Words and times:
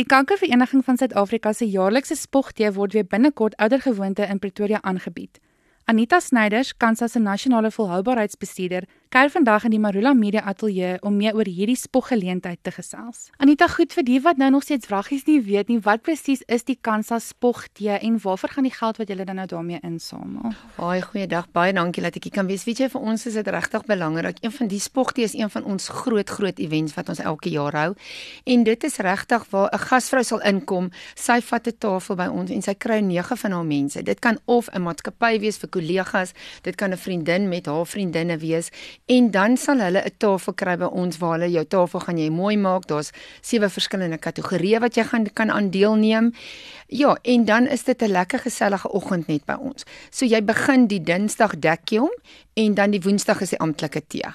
Die 0.00 0.06
Kankervereniging 0.08 0.80
van 0.84 0.96
Suid-Afrika 0.96 1.50
se 1.52 1.66
jaarlikse 1.68 2.14
spogtee 2.16 2.70
word 2.72 2.94
weer 2.96 3.04
binnekort 3.04 3.56
oudergewoonte 3.60 4.24
in 4.32 4.38
Pretoria 4.38 4.78
aangebied. 4.80 5.40
Anita 5.84 6.20
Snyders, 6.20 6.76
Kansa 6.76 7.06
se 7.06 7.18
nasionale 7.18 7.70
volhoubaarheidsbestuurder, 7.70 8.86
kuier 9.10 9.30
vandag 9.34 9.64
in 9.66 9.72
die 9.74 9.80
Marula 9.82 10.12
Media 10.14 10.44
Ateljee 10.46 11.00
om 11.02 11.16
meer 11.18 11.34
oor 11.34 11.48
hierdie 11.50 11.74
spoggeleentheid 11.74 12.60
te 12.62 12.70
gesels. 12.70 13.24
Anita, 13.42 13.66
goed 13.66 13.90
vir 13.90 14.04
die 14.06 14.20
wat 14.22 14.38
nou 14.38 14.52
nog 14.54 14.62
steeds 14.62 14.86
vragies 14.86 15.24
nie 15.26 15.40
weet 15.42 15.66
nie, 15.66 15.80
wat 15.82 16.04
presies 16.06 16.44
is 16.46 16.62
die 16.68 16.76
Kansa 16.78 17.18
spogtee 17.18 17.96
en 17.98 18.20
waarvoor 18.22 18.54
gaan 18.54 18.68
die 18.68 18.72
geld 18.76 19.00
wat 19.02 19.10
julle 19.10 19.26
dan 19.26 19.40
nou 19.42 19.48
daarmee 19.50 19.80
insamel? 19.82 20.54
Haai, 20.76 21.02
goeiedag. 21.02 21.48
Baie 21.50 21.74
dankie 21.74 22.04
dat 22.06 22.20
ek 22.20 22.28
hier 22.28 22.36
kan 22.36 22.46
wees. 22.46 22.62
Weet 22.68 22.84
jy, 22.84 22.88
vir 22.92 23.08
ons 23.10 23.26
is 23.26 23.34
dit 23.40 23.50
regtig 23.50 23.88
belangrik. 23.88 24.38
Een 24.44 24.54
van 24.60 24.70
die 24.70 24.78
spogtee 24.78 25.26
is 25.26 25.34
een 25.34 25.50
van 25.50 25.66
ons 25.66 25.90
groot 26.04 26.30
groot 26.30 26.62
events 26.62 26.94
wat 26.94 27.10
ons 27.10 27.24
elke 27.32 27.50
jaar 27.50 27.80
hou. 27.80 27.88
En 28.46 28.62
dit 28.62 28.86
is 28.86 29.00
regtig 29.02 29.48
waar 29.50 29.74
'n 29.74 29.82
gasvrou 29.90 30.22
sal 30.22 30.40
inkom, 30.46 30.92
sy 31.16 31.40
vat 31.40 31.66
'n 31.66 31.78
tafel 31.78 32.14
by 32.14 32.30
ons 32.30 32.50
en 32.50 32.62
sy 32.62 32.74
kry 32.74 33.00
nege 33.00 33.36
van 33.36 33.50
haar 33.50 33.66
mense. 33.66 34.02
Dit 34.02 34.20
kan 34.20 34.38
of 34.46 34.70
'n 34.70 34.82
maatskappy 34.82 35.40
wees 35.40 35.58
vir 35.58 35.68
kollegas, 35.68 36.32
dit 36.62 36.76
kan 36.76 36.92
'n 36.92 36.96
vriendin 36.96 37.48
met 37.48 37.66
haar 37.66 37.86
vriendinne 37.86 38.38
wees 38.38 38.70
en 39.10 39.30
dan 39.30 39.56
sal 39.56 39.80
hulle 39.82 40.02
'n 40.06 40.16
tafel 40.22 40.54
kry 40.54 40.76
by 40.76 40.88
ons 41.02 41.18
waar 41.18 41.38
hulle 41.38 41.50
jou 41.50 41.64
tafel 41.64 42.00
gaan 42.00 42.18
jy 42.18 42.30
mooi 42.30 42.56
maak. 42.56 42.86
Daar's 42.86 43.10
sewe 43.40 43.68
verskillende 43.68 44.18
kategorieë 44.18 44.80
wat 44.80 44.94
jy 44.94 45.04
gaan 45.04 45.26
kan 45.32 45.50
aan 45.50 45.70
deelneem. 45.70 46.32
Ja, 46.86 47.16
en 47.22 47.44
dan 47.44 47.66
is 47.66 47.84
dit 47.84 48.02
'n 48.02 48.10
lekker 48.10 48.38
gesellige 48.38 48.90
oggend 48.92 49.26
net 49.26 49.44
by 49.44 49.56
ons. 49.60 49.84
So 50.10 50.26
jy 50.26 50.44
begin 50.44 50.86
die 50.86 51.02
Dinsdag 51.02 51.58
dek 51.58 51.90
jy 51.90 51.98
hom 51.98 52.14
en 52.54 52.74
dan 52.74 52.90
die 52.90 53.00
Woensdag 53.00 53.40
is 53.40 53.50
die 53.50 53.58
amptelike 53.60 54.06
tee. 54.06 54.30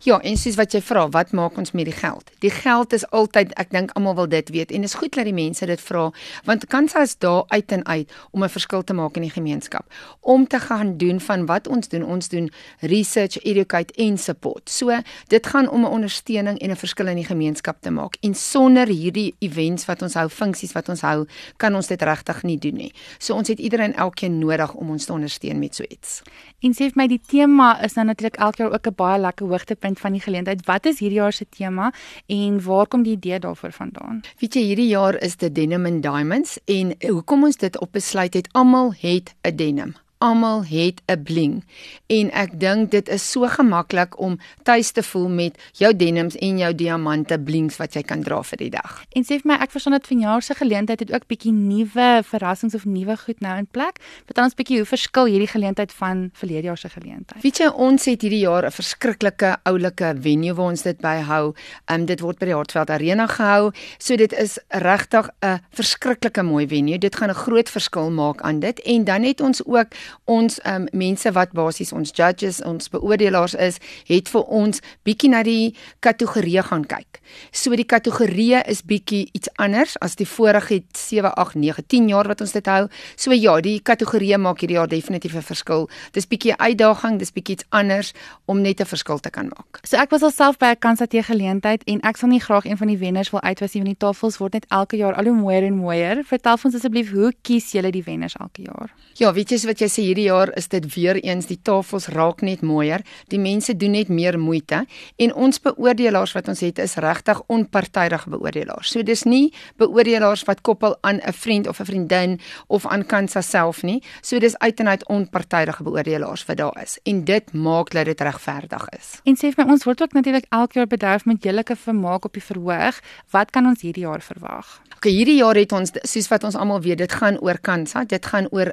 Ja, 0.00 0.20
en 0.20 0.36
soos 0.36 0.56
wat 0.56 0.72
jy 0.72 0.80
vra, 0.80 1.08
wat 1.08 1.32
maak 1.32 1.56
ons 1.56 1.72
met 1.72 1.84
die 1.84 1.94
geld? 1.94 2.30
Die 2.38 2.50
geld 2.50 2.92
is 2.92 3.04
altyd, 3.10 3.52
ek 3.60 3.70
dink 3.70 3.90
almal 3.96 4.14
wil 4.14 4.28
dit 4.28 4.48
weet 4.48 4.70
en 4.70 4.80
dit 4.80 4.90
is 4.90 4.94
goed 4.94 5.14
dat 5.14 5.24
die 5.24 5.34
mense 5.34 5.66
dit 5.66 5.80
vra, 5.80 6.10
want 6.44 6.66
Kansa 6.66 7.02
is 7.02 7.16
daar 7.18 7.44
uit 7.48 7.72
en 7.72 7.86
uit 7.86 8.12
om 8.30 8.44
'n 8.44 8.48
verskil 8.48 8.84
te 8.84 8.94
maak 8.94 9.16
in 9.16 9.22
die 9.22 9.30
gemeenskap. 9.30 9.84
Om 10.20 10.46
te 10.46 10.60
gaan 10.60 10.96
doen 10.96 11.20
van 11.20 11.46
wat 11.46 11.68
ons 11.68 11.88
doen, 11.88 12.04
ons 12.04 12.28
doen 12.28 12.50
research, 12.80 13.38
educate 13.42 13.94
en 13.94 14.18
support. 14.18 14.70
So, 14.70 15.00
dit 15.28 15.46
gaan 15.46 15.68
om 15.68 15.80
'n 15.80 15.90
ondersteuning 15.90 16.58
en 16.58 16.70
'n 16.70 16.76
verskil 16.76 17.06
in 17.06 17.16
die 17.16 17.24
gemeenskap 17.24 17.76
te 17.80 17.90
maak. 17.90 18.16
En 18.20 18.34
sonder 18.34 18.86
hierdie 18.86 19.34
events 19.38 19.84
wat 19.84 20.02
ons 20.02 20.14
hou, 20.14 20.28
funksies 20.28 20.72
wat 20.72 20.88
ons 20.88 21.00
hou, 21.00 21.26
kan 21.56 21.74
ons 21.74 21.86
dit 21.86 22.02
regtig 22.02 22.42
nie 22.42 22.58
doen 22.58 22.74
nie. 22.74 22.92
So 23.18 23.34
ons 23.34 23.48
het 23.48 23.58
iedereen 23.58 23.94
elkeen 23.94 24.38
nodig 24.38 24.74
om 24.74 24.90
ons 24.90 25.04
te 25.04 25.12
ondersteun 25.12 25.58
met 25.58 25.74
so 25.74 25.84
iets. 25.88 26.22
En 26.64 26.72
sê 26.72 26.88
vir 26.88 26.96
my 26.96 27.06
die 27.06 27.20
tema 27.20 27.82
is 27.84 27.94
nou 27.94 28.06
natuurlik 28.06 28.38
elke 28.42 28.62
jaar 28.62 28.72
ook 28.72 28.86
'n 28.86 28.94
baie 28.96 29.20
lekker 29.20 29.46
hoogte 29.46 29.75
hoogtepunt 29.76 30.00
van 30.00 30.12
die 30.12 30.20
geleentheid. 30.20 30.66
Wat 30.66 30.86
is 30.86 30.98
hierdie 30.98 31.18
jaar 31.18 31.32
se 31.32 31.46
tema 31.48 31.92
en 32.26 32.62
waar 32.62 32.86
kom 32.86 33.02
die 33.02 33.16
idee 33.16 33.38
daarvoor 33.38 33.72
vandaan? 33.72 34.22
Weet 34.38 34.54
jy, 34.54 34.62
hierdie 34.62 34.88
jaar 34.88 35.14
is 35.22 35.36
dit 35.36 35.54
Denim 35.54 35.86
and 35.86 36.02
Diamonds 36.02 36.58
en 36.64 36.94
hoekom 37.00 37.44
ons 37.44 37.56
dit 37.56 37.78
op 37.80 37.92
besluit 37.92 38.34
het, 38.34 38.48
almal 38.52 38.94
het 39.00 39.34
'n 39.42 39.56
denim 39.56 39.94
almal 40.18 40.64
het 40.64 41.00
'n 41.06 41.22
bling 41.22 41.64
en 42.06 42.30
ek 42.30 42.60
dink 42.60 42.90
dit 42.90 43.08
is 43.08 43.30
so 43.30 43.48
gemaklik 43.48 44.18
om 44.20 44.38
tuis 44.62 44.90
te 44.90 45.02
voel 45.02 45.28
met 45.28 45.58
jou 45.72 45.96
denims 45.96 46.36
en 46.36 46.58
jou 46.58 46.74
diamante 46.74 47.38
blings 47.38 47.76
wat 47.76 47.94
jy 47.94 48.02
kan 48.02 48.22
dra 48.22 48.42
vir 48.42 48.58
die 48.58 48.70
dag. 48.70 49.02
En 49.12 49.24
sê 49.24 49.40
vir 49.40 49.50
my 49.50 49.54
ek 49.54 49.70
verstaan 49.70 49.92
dat 49.92 50.06
vanjaar 50.06 50.42
se 50.42 50.54
geleentheid 50.54 51.00
het 51.00 51.12
ook 51.12 51.26
bietjie 51.26 51.52
nuwe 51.52 52.22
verrassings 52.24 52.74
of 52.74 52.84
nuwe 52.84 53.16
goed 53.16 53.40
nou 53.40 53.58
in 53.58 53.66
plek. 53.66 53.98
Vertel 54.24 54.44
ons 54.44 54.54
bietjie 54.54 54.76
hoe 54.76 54.86
verskil 54.86 55.24
hierdie 55.24 55.50
geleentheid 55.50 55.92
van 55.92 56.30
verlede 56.32 56.62
jaar 56.62 56.78
se 56.78 56.88
geleentheid. 56.88 57.42
Weet 57.42 57.58
jy 57.58 57.68
ons 57.68 58.04
het 58.04 58.22
hierdie 58.22 58.44
jaar 58.44 58.66
'n 58.66 58.70
verskriklike 58.70 59.56
oulike 59.64 60.14
venue 60.20 60.54
waar 60.54 60.70
ons 60.70 60.82
dit 60.82 60.98
byhou. 61.00 61.54
Ehm 61.86 62.00
um, 62.00 62.06
dit 62.06 62.20
word 62.20 62.38
by 62.38 62.46
die 62.46 62.54
Hartveld 62.54 62.90
Arena 62.90 63.26
gehou. 63.26 63.72
So 63.98 64.16
dit 64.16 64.32
is 64.32 64.58
regtig 64.68 65.28
'n 65.42 65.60
verskriklike 65.72 66.42
mooi 66.42 66.66
venue. 66.66 66.98
Dit 66.98 67.16
gaan 67.16 67.30
'n 67.30 67.34
groot 67.34 67.68
verskil 67.68 68.10
maak 68.10 68.40
aan 68.40 68.60
dit 68.60 68.80
en 68.80 69.04
dan 69.04 69.22
het 69.22 69.40
ons 69.40 69.64
ook 69.64 69.86
ons 70.24 70.60
um, 70.64 70.86
mense 70.92 71.32
wat 71.32 71.52
basies 71.52 71.92
ons 71.92 72.12
judges, 72.12 72.62
ons 72.64 72.88
beoordelaars 72.88 73.54
is, 73.54 73.78
het 74.06 74.28
vir 74.28 74.42
ons 74.42 74.80
bietjie 75.04 75.30
na 75.30 75.42
die 75.42 75.74
kategorieë 76.00 76.62
gaan 76.62 76.84
kyk. 76.84 77.20
So 77.52 77.74
die 77.76 77.86
kategorieë 77.88 78.62
is 78.70 78.82
bietjie 78.86 79.26
iets 79.36 79.50
anders 79.62 79.96
as 80.04 80.16
die 80.16 80.26
vorige 80.28 80.82
7, 80.94 81.32
8, 81.34 81.58
9, 81.60 81.86
10 81.86 82.08
jaar 82.08 82.28
wat 82.30 82.40
ons 82.40 82.52
dit 82.52 82.66
hou. 82.66 82.86
So 83.16 83.34
ja, 83.34 83.56
die 83.60 83.78
kategorieë 83.80 84.38
maak 84.38 84.62
hierdie 84.62 84.78
jaar 84.78 84.88
definitief 84.88 85.34
'n 85.34 85.42
verskil. 85.42 85.88
Dis 86.12 86.26
bietjie 86.26 86.52
'n 86.52 86.60
uitdaging, 86.60 87.18
dis 87.18 87.32
bietjie 87.32 87.56
iets 87.56 87.64
anders 87.70 88.12
om 88.46 88.60
net 88.60 88.80
'n 88.80 88.86
verskil 88.86 89.18
te 89.18 89.30
kan 89.30 89.48
maak. 89.48 89.80
So 89.84 89.96
ek 89.96 90.10
was 90.10 90.22
alself 90.22 90.58
by 90.58 90.66
'n 90.74 90.78
kansatee 90.78 91.22
geleentheid 91.22 91.82
en 91.84 92.00
ek 92.00 92.16
sal 92.16 92.28
nie 92.28 92.40
graag 92.40 92.64
een 92.64 92.76
van 92.76 92.86
die 92.88 92.98
wenners 92.98 93.30
wil 93.30 93.40
uitwys 93.40 93.74
nie 93.74 93.82
want 93.82 93.98
die 93.98 94.06
tafels 94.06 94.38
word 94.38 94.52
net 94.52 94.66
elke 94.68 94.96
jaar 94.96 95.14
al 95.14 95.24
hoe 95.24 95.34
mooier 95.34 95.62
en 95.62 95.76
mooier. 95.76 96.24
Vertel 96.24 96.56
ons 96.64 96.74
asseblief 96.74 97.10
hoe 97.12 97.32
kies 97.42 97.72
julle 97.72 97.90
die 97.90 98.02
wenners 98.02 98.36
elke 98.36 98.62
jaar? 98.62 98.90
Ja, 99.14 99.32
weet 99.32 99.50
jy 99.50 99.66
wat 99.66 99.78
jy 99.78 99.88
sê 99.96 100.04
hierdie 100.04 100.28
jaar 100.28 100.52
is 100.58 100.68
dit 100.68 100.84
weer 100.94 101.16
eens 101.22 101.48
die 101.48 101.58
tafels 101.62 102.08
raak 102.12 102.42
net 102.44 102.62
mooier. 102.66 103.02
Die 103.32 103.40
mense 103.40 103.74
doen 103.76 103.96
net 103.96 104.10
meer 104.12 104.38
moeite 104.38 104.84
en 105.22 105.34
ons 105.34 105.60
beoordelaars 105.62 106.34
wat 106.36 106.50
ons 106.52 106.62
het 106.64 106.80
is 106.82 106.96
regtig 107.00 107.40
onpartydige 107.52 108.30
beoordelaars. 108.34 108.92
So 108.92 109.02
dis 109.06 109.24
nie 109.24 109.52
beoordelaars 109.80 110.44
wat 110.48 110.62
koppel 110.66 110.96
aan 111.00 111.20
'n 111.24 111.32
vriend 111.32 111.66
of 111.66 111.80
'n 111.80 111.84
vriendin 111.84 112.40
of 112.68 112.86
aan 112.86 113.06
Kansa 113.06 113.40
self 113.40 113.82
nie. 113.82 114.02
So 114.20 114.38
dis 114.38 114.58
uit 114.58 114.80
en 114.80 114.88
uit 114.88 115.06
onpartydige 115.08 115.82
beoordelaars 115.82 116.44
wat 116.46 116.56
daar 116.56 116.82
is 116.82 116.98
en 117.04 117.24
dit 117.24 117.52
maak 117.52 117.90
dat 117.90 118.04
dit 118.04 118.20
regverdig 118.20 118.88
is. 118.98 119.20
En 119.24 119.36
sê 119.36 119.54
vir 119.54 119.64
my 119.64 119.72
ons 119.72 119.84
word 119.84 120.02
ook 120.02 120.12
natuurlik 120.12 120.46
elke 120.50 120.78
jaar 120.78 120.86
bederf 120.86 121.24
met 121.24 121.42
jullike 121.42 121.76
vermaak 121.76 122.24
op 122.24 122.32
die 122.32 122.42
verhoog. 122.42 123.00
Wat 123.30 123.50
kan 123.50 123.66
ons 123.66 123.80
hierdie 123.82 124.04
jaar 124.04 124.20
verwag? 124.20 124.82
Okay, 124.96 125.12
hierdie 125.12 125.36
jaar 125.36 125.54
het 125.54 125.72
ons 125.72 125.92
soos 126.02 126.28
wat 126.28 126.44
ons 126.44 126.54
almal 126.54 126.80
weet, 126.80 126.98
dit 126.98 127.12
gaan 127.12 127.38
oor 127.40 127.58
Kansa, 127.58 128.04
dit 128.04 128.26
gaan 128.26 128.48
oor 128.50 128.72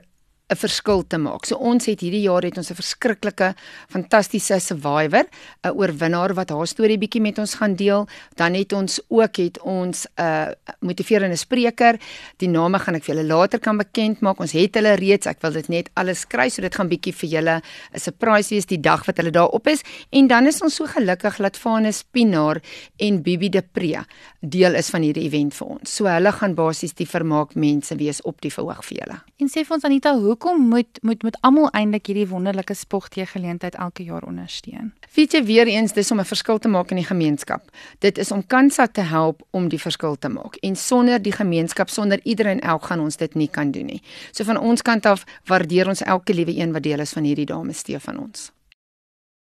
'n 0.54 0.62
verskil 0.62 1.04
te 1.08 1.18
maak. 1.18 1.46
So 1.46 1.58
ons 1.58 1.86
het 1.90 2.00
hierdie 2.00 2.24
jaar 2.28 2.44
het 2.46 2.58
ons 2.58 2.70
'n 2.70 2.78
verskriklike 2.78 3.56
fantastiese 3.90 4.60
survivor, 4.60 5.26
'n 5.64 5.72
oorwinnaar 5.72 6.34
wat 6.34 6.50
haar 6.50 6.68
storie 6.68 6.98
bietjie 6.98 7.22
met 7.22 7.40
ons 7.40 7.56
gaan 7.56 7.76
deel. 7.76 8.08
Dan 8.36 8.54
het 8.54 8.74
ons 8.74 9.02
ook 9.10 9.36
het 9.38 9.60
ons 9.62 10.06
'n 10.06 10.22
uh, 10.22 10.48
motiverende 10.80 11.36
spreker. 11.36 12.00
Die 12.38 12.48
name 12.50 12.80
gaan 12.80 12.96
ek 12.96 13.04
vir 13.04 13.16
julle 13.16 13.28
later 13.28 13.60
kan 13.60 13.78
bekend 13.78 14.22
maak. 14.22 14.40
Ons 14.40 14.52
het 14.52 14.76
hulle 14.76 14.96
reeds. 14.96 15.28
Ek 15.28 15.42
wil 15.42 15.52
dit 15.52 15.68
net 15.70 15.90
alles 15.94 16.26
kry 16.28 16.50
so 16.50 16.62
dit 16.62 16.76
gaan 16.76 16.90
bietjie 16.90 17.14
vir 17.14 17.30
julle 17.30 17.62
'n 17.94 18.00
surprise 18.00 18.50
wees 18.50 18.66
die 18.66 18.82
dag 18.82 19.06
wat 19.06 19.18
hulle 19.18 19.32
daar 19.32 19.50
op 19.50 19.68
is. 19.68 19.82
En 20.12 20.28
dan 20.28 20.48
is 20.48 20.62
ons 20.62 20.76
so 20.76 20.86
gelukkig 20.86 21.38
dat 21.38 21.58
Vanus 21.58 22.04
Pinaar 22.04 22.62
en 22.98 23.22
Bibi 23.22 23.50
de 23.50 23.62
Pre 23.62 24.06
deel 24.40 24.76
is 24.76 24.90
van 24.90 25.02
hierdie 25.06 25.26
event 25.28 25.56
vir 25.56 25.68
ons. 25.78 25.96
So 25.96 26.10
hulle 26.10 26.32
gaan 26.32 26.56
basies 26.58 26.96
die 26.98 27.08
vermaak 27.08 27.56
mense 27.56 27.96
wees 28.00 28.22
op 28.28 28.42
die 28.42 28.52
verhoog 28.52 28.84
vir 28.90 28.98
julle. 29.02 29.20
En 29.40 29.52
sê 29.52 29.64
vir 29.64 29.76
ons 29.78 29.86
Anita, 29.88 30.14
hoe 30.20 30.36
hoekom 30.44 30.68
moet 30.68 31.00
moet 31.02 31.24
moet 31.24 31.38
almal 31.42 31.70
eintlik 31.72 32.08
hierdie 32.08 32.28
wonderlike 32.28 32.74
spogtee 32.74 33.26
geleentheid 33.26 33.76
elke 33.76 34.04
jaar 34.04 34.24
ondersteun? 34.28 34.92
Weet 35.16 35.32
jy 35.32 35.44
weer 35.44 35.68
eens 35.68 35.94
dis 35.94 36.12
om 36.12 36.20
'n 36.20 36.26
verskil 36.26 36.60
te 36.60 36.68
maak 36.68 36.90
in 36.92 36.98
die 36.98 37.06
gemeenskap. 37.06 37.64
Dit 38.00 38.18
is 38.18 38.32
om 38.32 38.48
Kansa 38.48 38.88
te 38.88 39.02
help 39.02 39.42
om 39.52 39.70
die 39.70 39.80
verskil 39.80 40.16
te 40.16 40.30
maak. 40.30 40.56
En 40.56 40.76
sonder 40.76 41.22
die 41.22 41.32
gemeenskap, 41.32 41.90
sonder 41.90 42.20
iedereen 42.24 42.60
elk 42.60 42.86
gaan 42.86 43.00
ons 43.00 43.18
dit 43.18 43.36
nie 43.36 43.48
kan 43.48 43.72
doen 43.72 43.86
nie. 43.86 44.02
So 44.32 44.44
van 44.44 44.58
ons 44.58 44.82
kant 44.82 45.06
af 45.06 45.24
waardeer 45.46 45.88
ons 45.88 46.02
elke 46.02 46.34
liewe 46.34 46.58
een 46.58 46.72
wat 46.72 46.84
deel 46.84 47.00
is 47.00 47.14
van 47.14 47.24
hierdie 47.24 47.46
dames 47.46 47.78
steef 47.78 48.04
van 48.04 48.20
ons. 48.20 48.52